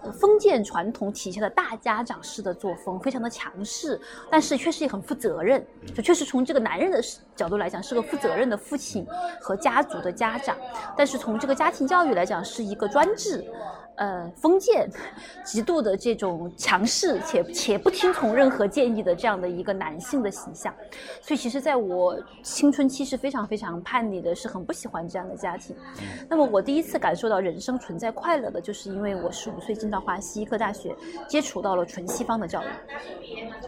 [0.02, 5.64] 呃封建传统体现的大家长式的作风，非常的强势，但是确实也很负责任。
[5.94, 7.00] 就确实从这个男人的
[7.36, 9.06] 角度来讲，是个负责任的父亲
[9.40, 10.56] 和家族的家长；
[10.96, 13.44] 但是从这个家庭教育来讲，是一个专制、
[13.96, 14.88] 呃封建、
[15.44, 20.74] 极度的这种强势且且不听从任何建议的这样的一个男性的形象。
[21.20, 25.76] 所以，其实在我青春期是非常非常叛逆的，是很不喜欢这样的家庭。
[26.28, 30.94] 那么，我第一次感受到人生存在快乐的，就是因为我十五岁进到华西医科大学，
[31.28, 32.66] 接触到了纯西方的教育。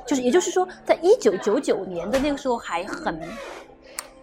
[0.06, 3.20] 就是，也就是说，在一九九九年的那个时候还很。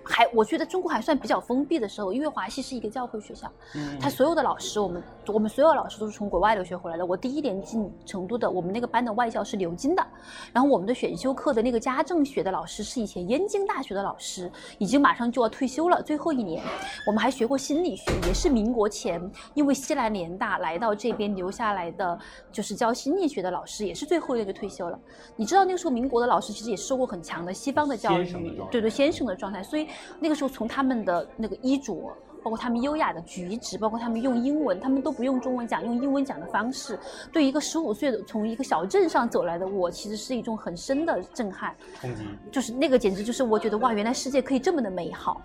[0.04, 7.06] 还我觉得中国还算比较封闭的时候，因为华西是一个教会学校，嗯他所有的老师，我们我们所有老师都是从国外留学回来的。
[7.06, 10.06] 我第一年进成都的，我们那个班的外教是牛津的，
[10.52, 16.64] 然后我们的选修课的那个家政学的老师是以前燕京大学的老师，已经马上就要退休了，最后一年。
[17.06, 19.22] 我们还学过心理学，也是民国前
[19.54, 22.20] 因为西南联大来到这边留下来的，
[22.52, 25.00] 就是教心理学的老师，也是最后一个退休了。
[25.36, 29.88] 你知道那个时候民国的老师其实也受过很强的西方的教育对对，先生的状态，所以
[30.20, 32.16] 那个时候从他们的那个衣着。
[32.44, 36.98] 包括他们优雅的举止，包括他们用英文，他们都不用中文讲，用英文讲的方式，
[37.32, 41.76] 对一个十五岁的从一个小镇上走来的我，其实是一种很深的震撼。
[42.00, 45.40] 冲击，就是那个简直就是我觉得哇，原来世界可以这么的美好。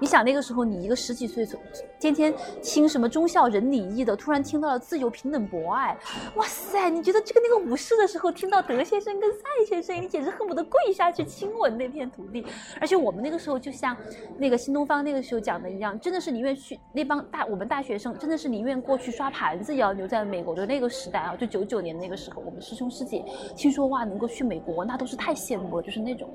[0.00, 1.46] 你想那个时候，你一个十几岁，
[2.00, 5.96] 天天听什么忠孝仁礼义的，突然听到了自由平等博爱，
[6.36, 6.88] 哇塞！
[6.88, 12.44] 你觉得这个那个武士的时候，听到德先生跟赛先生，你简直恨不得跪下去亲吻那片土地。
[12.80, 13.94] 而且我们那个时候就像
[14.38, 21.36] 那个新东方那个时候讲的一样，真的是宁愿去那帮大我们大学生，真的是宁愿过去刷盘子，也要留在美国的那个时代啊！
[21.36, 23.22] 就九九年那个时候，我们师兄师姐
[23.54, 26.30] 听说哇能够去美国，那都是太羡慕了，就是那种。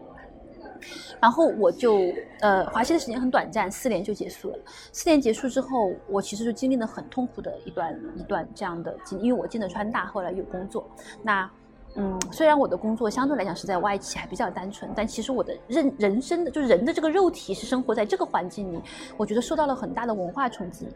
[1.22, 2.00] 然后我就
[2.40, 4.60] 呃，华西的时间很短暂，四年就结束了。
[4.92, 10.88] 四年结束之后，我其实就经历了很痛苦的一段一段这样的经历，因为我进了川大，后来有工作。
[11.22, 11.50] 那
[11.96, 18.82] 嗯，虽然我的工作相对来讲是在外企，还比较单纯，但其实我的人人生的就是人的这个肉体是生活在这个环境里，
[19.18, 20.88] 我觉得受到了很大的文化冲击，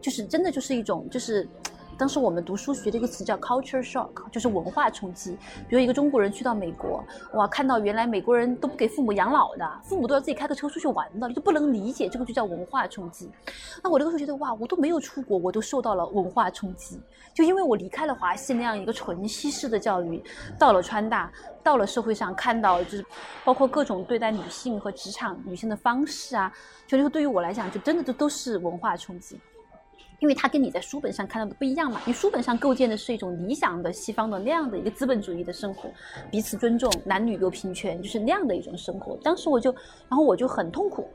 [0.00, 1.48] 就是真的就是一种就是。
[2.00, 5.36] 当时我们读书学的一个词叫 culture shock，就是文化冲击。
[5.68, 13.30] 比如一个中国人去到美国，哇，看到原来美国人都不给父母养老的，父母都要自己开个车出去玩的，你就不能理解，这个就叫文化冲击。
[13.82, 16.98] 那我那个时候觉得，哇，我都没有出国，我都受到了文化冲击，
[17.34, 20.24] 就因为我离开了华西那样一个纯西式的教育，
[20.58, 21.30] 到了川大，
[21.62, 23.04] 到了社会上看到，就是
[23.44, 26.50] 包括各种对待女性和职场女性的方式啊，
[26.86, 29.38] 就那个对于我来讲，就真的都都是文化冲击。
[30.20, 35.90] 因为它跟你在书本上看到的不一样嘛，你书本上构建的是一种理想的西方的那样的一个资本主义的生活，
[36.30, 39.18] 彼此尊重，男女有平权，就是那样的一种生活。
[39.22, 39.72] 当时我就，
[40.08, 41.08] 然后我就很痛苦，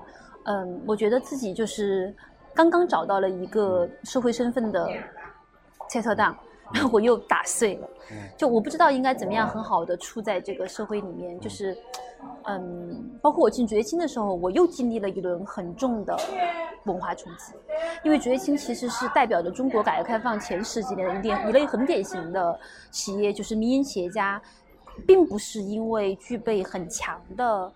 [0.45, 2.13] 嗯，我觉得自己就是
[2.53, 4.89] 刚刚找到了一个社会身份的
[5.89, 6.35] 菜特档，
[6.73, 7.87] 然后我又打碎了，
[8.35, 11.77] 就我不知道应该怎么样很好的处在这个社会里面，就是，
[12.43, 16.15] 嗯，包括我进绝青的时候，我又经历了一轮很重的
[16.83, 17.53] 文化冲击，
[18.03, 22.59] 因为绝青其实是代表着中国改革开放前十几年的一点一类很典型的
[22.91, 24.41] 企业，就是民营企业家，
[25.07, 27.71] 并不是因为具备很强的。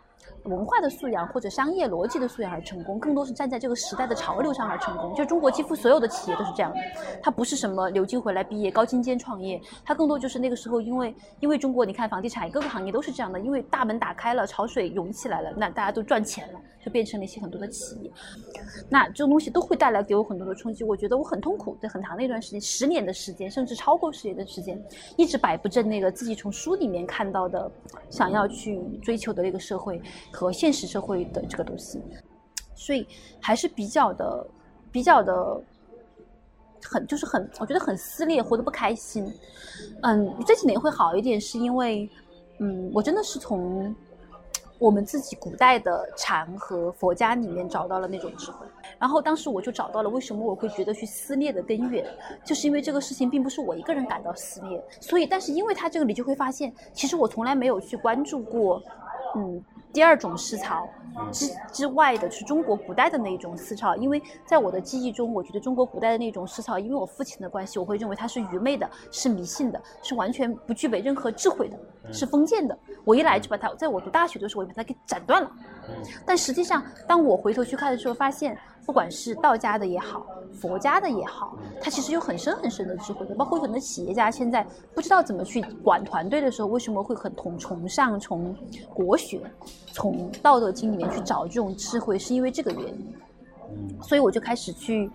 [0.49, 5.13] 文化的素养或者商业逻辑的素养而成功，更多是站在这个时代的潮流上而成功。
[5.15, 6.77] 就中国几乎所有的企业都是这样的，
[7.21, 18.11] 它不是什么留京回来毕业高精尖创业，它更多就是那个时候因为因为中国你看房地产各个行业都是这样的，因为大门打开了，潮水涌起来了，那大家都赚钱了，就变成了一些很多的企业。
[18.89, 24.81] 那这种东西都会带来给我很多的冲击，我觉得我很痛苦，在很长的一段时间，十年的时间，甚至超过十年的时间，
[25.15, 27.71] 一直摆不正那个自己从书里面看到的，
[28.09, 30.01] 想要去追求的那个社会
[30.39, 32.01] 和现实社会的这个东西，
[32.73, 33.05] 所以
[33.41, 34.47] 还是比较的、
[34.89, 35.61] 比较的
[36.81, 39.29] 很就是很，我觉得很撕裂，活得不开心。
[40.01, 42.09] 嗯，这几年会好一点，是因为，
[42.59, 43.93] 嗯，我真的是从
[44.77, 48.65] 我们自己古代的禅和佛家里面找到了那种智慧。
[48.97, 52.05] 然后当时我就找到了为什么我会觉得去撕裂的根源，
[52.45, 58.81] 就是因为这个事情并不是我一个人感到撕裂，所以但是因为他这个，你就会发现，其实我从来没有去关注过，
[59.35, 59.63] 嗯。
[59.91, 60.87] 第二种思潮
[61.31, 72.77] 之之外的是中国古代的那一种思潮，因为在我的记忆中，我觉得中国古代的那种思潮，因为我父亲的关系，我会认为它是愚昧的，是迷信的，是完全不具备任何智慧的，是封建的。
[73.03, 75.51] 我一来就把它，在我读大学的时候，我就把它给斩断了。
[76.23, 78.55] 但实际上，当我回头去看的时候，发现。
[78.89, 83.35] 不管是道家的也好，佛家的也好，它其实有很深很深的智慧的。
[83.35, 88.55] 包括很多企业家现在不知道怎么去管团队的时候，为什么会很崇崇尚从
[88.91, 89.41] 国学、
[89.91, 93.15] 从道德经里面去找这种智慧，是因为这个原因。
[94.01, 95.11] 所以我就开始去。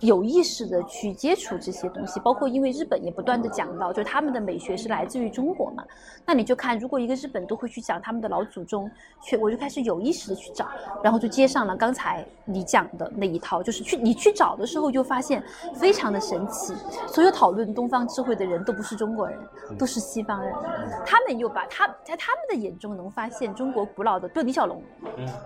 [0.00, 5.82] 有意识的去接触这些东西，包括因为日本也不断的讲到，就是他们的美学是来自于中国嘛。
[6.26, 8.90] 那你就看，如果一个日本都会去讲他们的老祖宗，
[9.22, 10.68] 去我就开始有意识的去找，
[11.02, 15.42] 然后就接上了刚才你讲的那一套，就是去你去找的时候就发现
[15.74, 16.74] 非常的神奇。
[17.06, 19.38] 所有讨论东方智慧的人都不是中国人，
[19.78, 20.52] 都是西方人，
[21.06, 24.82] 他们又把他在他们的眼中能发现中国古老的，对李小龙，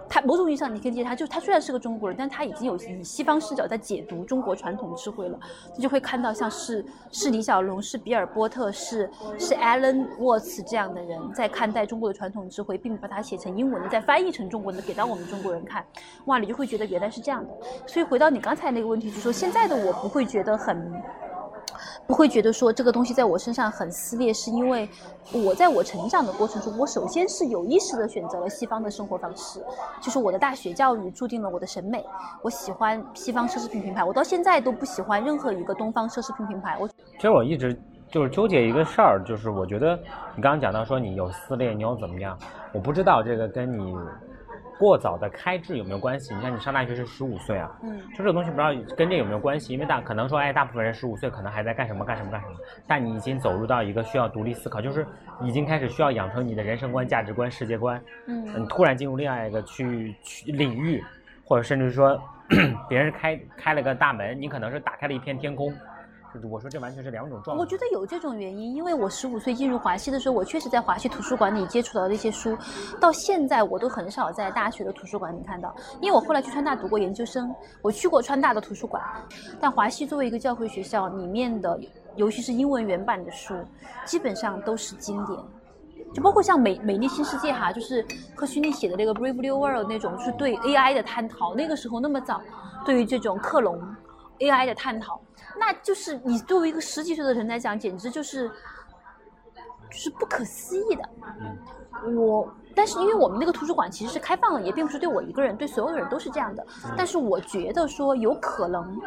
[0.08, 4.39] 他某种意义上你可以理解他，就他虽然是个中国人，但他已经有以西方视角在解读中。
[4.40, 5.38] 中国传统智慧了，
[5.76, 9.06] 你就会看到像是是李小龙、是比尔波特、是
[9.38, 15.84] 是 Alan Watts 这样的人在看待中国的传统智慧，并把它写成英文，再翻译成中文的给到我们中国人看。
[16.24, 17.50] 哇，你就会觉得原来是这样的。
[17.86, 20.90] 所以回到你刚才那个问题，就说现在的我不会觉得很。
[22.10, 24.88] 不会觉得说这个东西在我身上很撕裂，是因为
[25.32, 29.60] 我在我成长的过程中，我首先是有意识的选择了西方的生活方式，
[30.02, 32.04] 就是我的大学教育注定了我的审美，
[32.42, 36.76] 我喜欢西方奢侈品品牌，我到现在都不喜欢任何一个东方奢侈品品牌。
[36.80, 39.96] 我其实我一直就是纠结一个事儿，就是我觉得
[40.34, 42.36] 你刚刚讲到说你有撕裂，你有怎么样，
[42.72, 43.94] 我不知道这个跟你。
[44.80, 46.34] 过早的开智有没有关系？
[46.34, 52.54] 你看你上大学是十五岁啊，嗯，就这个东西不知道跟这有没有关系，因为大可能说，哎，大部分人十五岁可能还在干什么干什么干什么，
[52.86, 55.06] 但你已经走入到一个需要独立思考，就是
[55.42, 61.04] 已经开始需要养成你的人生观、价值观、世界观，嗯，你突然进入另外一个去去领域，
[61.44, 62.18] 或者甚至说
[62.88, 65.70] 别人开开了个大门，你可能是打开了一片天空。
[66.50, 67.60] 我说这完全是两种状态。
[67.60, 72.56] 我觉得有这种原因，因为我十五岁进入华西的时候，我确实在华西图书馆里接触到的一些书，
[73.00, 75.74] 到现在我都很少在大学的图书馆里看到。
[76.00, 79.02] 因为我后来去川大读过研究生，我去过川大的图书馆，
[79.60, 81.78] 但华西作为一个教会学校，里面的
[82.16, 83.54] 尤其是英文原版的书，
[84.04, 85.38] 基本上都是经典，
[86.14, 91.54] 就包括像《美美丽新世界》哈，就是赫胥黎写的那个《Brave New World》那种，就是对 AI 的探讨。
[91.54, 92.40] 那个时候那么早，
[92.84, 93.80] 对于这种克隆
[94.40, 95.20] AI 的探讨。
[95.58, 101.08] 那就是你作为一个十几岁的人来讲，简直就是就是不可思议的。
[102.16, 106.66] 我，但是因为我们那个图书馆其实是开放的，也并不是对我一个人，对所有的人都是这样的。
[106.96, 108.98] 但是我觉得说有可能，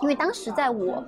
[0.00, 1.04] 因为当时在我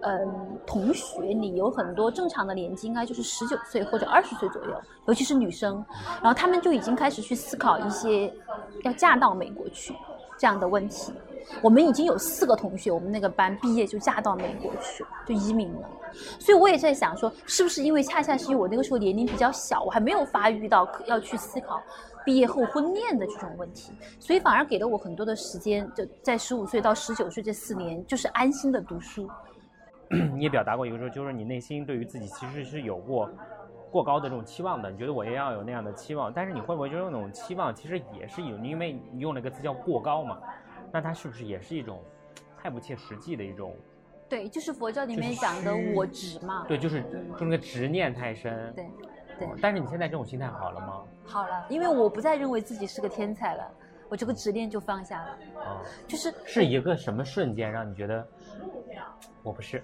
[0.00, 5.82] 嗯同学里有很多正常的年纪，应该就是十九岁或者二十岁左右，尤其是女生，
[6.20, 8.30] 然后他们就已经开始去思考一些
[8.82, 9.94] 要嫁到美国去
[10.36, 11.14] 这样的问题。
[11.62, 15.88] 我们已经有四个同学，我们那个班毕业就嫁到美国去，就移民了。
[16.38, 21.80] 所以我也在想说，是不是因为恰恰是因为我那个时候年龄比较小，我还没有发育到要去思考
[22.24, 29.28] 毕业后婚恋的这种问题，所以反而给了我很多的时间，就在十五岁到十九岁这四年，就是安心的读书。
[30.34, 33.30] 你也表达过一个说，就是你内心对于自己其实是有过
[33.92, 40.38] 过高的这种期望的，你觉得我也要有那样的期望，但是你会不会就是那种期望其实也是有，因为你用了一个词叫过高嘛？
[40.92, 42.02] 那它是不是也是一种
[42.56, 43.76] 太不切实际的一种？
[44.28, 46.64] 对，就是佛教里面讲的我执嘛。
[46.68, 47.02] 对，就是
[47.36, 48.72] 就那个执念太深。
[48.76, 48.88] 对，
[49.40, 49.48] 对。
[49.60, 51.02] 但是你现在这种心态好了吗？
[51.24, 53.68] 好了，因为我不再认为自己是个天才了，
[54.08, 55.38] 我这个执念就放下了。
[55.56, 55.80] 哦。
[56.06, 58.24] 就是是一个什么瞬间让你觉得
[59.42, 59.82] 我不是？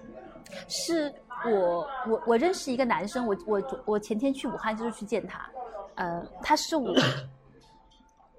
[0.69, 1.13] 是
[1.45, 5.49] 我我我认识一个男生，我我我前天去武汉就是去见他，
[5.95, 6.95] 呃，他是我，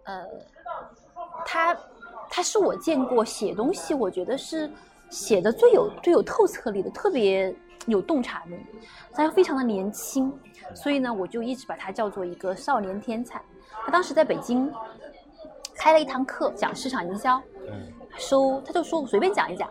[0.04, 0.24] 呃，
[1.44, 1.76] 他。
[2.30, 4.70] 他是我见过写东西，我觉得是
[5.10, 7.54] 写的最有最有透彻力的，特别
[7.86, 8.56] 有洞察力。
[9.12, 10.32] 他又非常的年轻，
[10.74, 13.42] 所以呢，我就一直把他叫做一个少年天才。
[13.84, 14.72] 他当时在北京
[15.74, 17.42] 开了一堂课，讲市场营销，
[18.16, 19.68] 收他就说我随便讲一讲，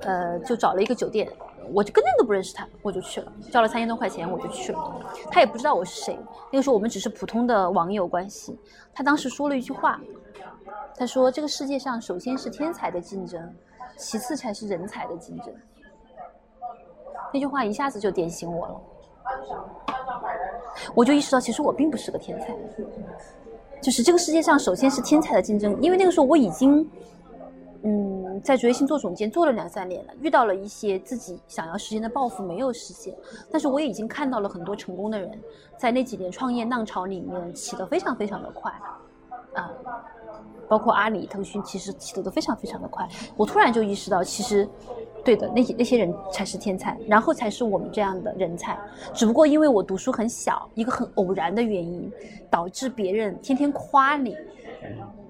[0.00, 1.30] 呃，就找了一个酒店，
[1.72, 5.00] 我就根本都不认识他，我就去了，交了三千多块钱我就去了。
[5.30, 6.18] 他也不知道我是谁，
[6.50, 8.58] 那个时候我们只是普通的网友关系。
[8.94, 10.00] 他当时说了一句话。
[10.98, 13.54] 他说：“这个世界上，首先是天才的竞争，
[13.98, 15.54] 其次才是人才的竞争。
[17.34, 18.80] 那句话一下子就点醒我了，
[20.94, 22.56] 我就意识到，其实我并不是个天才。
[23.82, 26.90] 就是这个世界上，首先是天才的竞争，因为那个时候我已经，
[27.88, 33.14] 嗯，在卓越星做总监做了两三年了，遇到了一些自己想要实现的抱负没有实现，
[33.48, 35.40] 但是我也已经看到了很多成功的人，
[35.78, 38.72] 在那几年创业浪潮里面起得非常非常的快，
[39.54, 39.70] 啊。
[40.68, 43.08] 包括阿里、腾讯，其实起得都非常非常的快。
[43.36, 44.68] 我突然就意识到，其实，
[45.26, 48.78] 对的，那些那些人才是天才，然后才是我们这样的人才。
[49.12, 52.10] 只不过因为我读书很小，一个很偶然的原因，
[52.48, 54.36] 导致别人天天夸你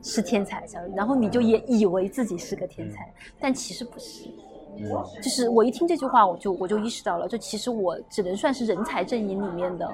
[0.02, 0.62] 是天才，
[0.94, 4.28] 然后你就也以为自己是个天才，但其实不是。
[5.22, 9.90] 就是我一听这句话，我就我就意识到了，就其实我只能算是人才阵营里面的。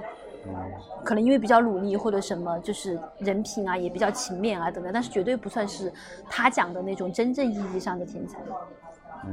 [1.04, 5.92] 可能因为比较努力或者什么，就是人品啊也比较勤勉啊等等，但是绝对不算是
[6.28, 8.40] 他讲的那种真正意义上的天才，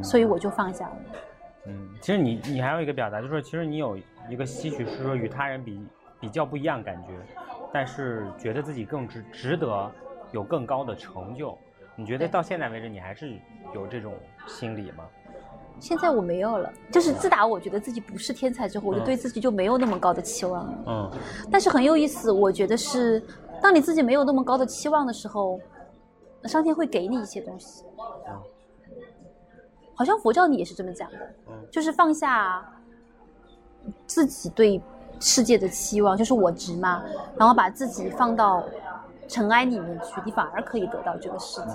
[0.04, 0.98] 所以我就放下了。
[1.66, 3.98] 嗯，其实你你还有一个表达，就是说其实你有
[4.30, 5.86] 一个吸取是说与他人比
[6.20, 7.10] 比较不一样感觉，
[7.72, 9.92] 但是觉得自己更值值得
[10.32, 11.58] 有更高的成就。
[11.96, 13.34] 你觉得到现在为止你还是
[13.74, 14.14] 有这种
[14.48, 15.06] 心理吗？
[15.82, 20.84] 现在我没有了，就是自打我觉得自己不是天才之后，我就对自己就没有那么高的期望了。
[20.88, 21.12] 嗯，
[21.52, 23.22] 但是很有意思，我觉得是，
[23.62, 25.60] 当你自己没有那么高的期望的时候，
[26.44, 27.84] 上天会给你一些东西。
[30.00, 31.18] 好像佛教里也是这么讲的，
[31.70, 32.66] 就是放下
[34.08, 34.82] 自己对
[35.20, 37.04] 世界的期望，就是我执嘛，
[37.36, 38.64] 然后把自己放到
[39.28, 41.74] 尘埃里面去，你反而可以得到这个世界。